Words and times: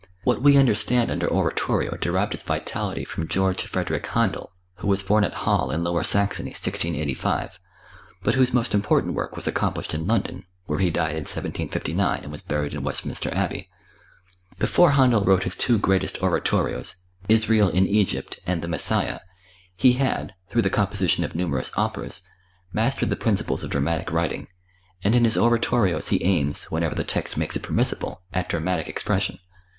What 0.23 0.41
we 0.41 0.57
understand 0.57 1.11
under 1.11 1.31
oratorio 1.31 1.95
derived 1.95 2.33
its 2.33 2.41
vitality 2.41 3.05
from 3.05 3.27
George 3.27 3.61
Frederick 3.65 4.05
Händel, 4.07 4.49
who 4.77 4.87
was 4.87 5.03
born 5.03 5.23
at 5.23 5.35
Halle 5.45 5.69
in 5.69 5.83
Lower 5.83 6.01
Saxony, 6.03 6.49
1685, 6.49 7.59
but 8.23 8.33
whose 8.33 8.51
most 8.51 8.73
important 8.73 9.13
work 9.13 9.35
was 9.35 9.45
accomplished 9.45 9.93
in 9.93 10.07
London, 10.07 10.47
where 10.65 10.79
he 10.79 10.89
died 10.89 11.11
in 11.11 11.25
1759 11.29 12.23
and 12.23 12.31
was 12.31 12.41
buried 12.41 12.73
in 12.73 12.81
Westminster 12.81 13.31
Abbey. 13.31 13.69
Before 14.57 14.93
Händel 14.93 15.23
wrote 15.23 15.43
his 15.43 15.55
two 15.55 15.77
greatest 15.77 16.23
oratorios, 16.23 16.95
"Israel 17.29 17.69
in 17.69 17.85
Egypt" 17.85 18.39
and 18.47 18.63
"The 18.63 18.67
Messiah," 18.67 19.19
he 19.75 19.93
had, 19.93 20.33
through 20.49 20.63
the 20.63 20.71
composition 20.71 21.23
of 21.23 21.35
numerous 21.35 21.69
operas, 21.77 22.23
mastered 22.73 23.11
the 23.11 23.15
principles 23.15 23.63
of 23.63 23.69
dramatic 23.69 24.11
writing, 24.11 24.47
and 25.03 25.13
in 25.13 25.25
his 25.25 25.37
oratorios 25.37 26.07
he 26.07 26.23
aims, 26.23 26.63
whenever 26.71 26.95
the 26.95 27.03
text 27.03 27.37
makes 27.37 27.55
it 27.55 27.61
permissible, 27.61 28.23
at 28.33 28.49
dramatic 28.49 28.89
expression. 28.89 29.37